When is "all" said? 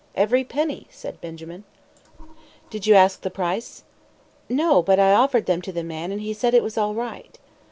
6.75-6.95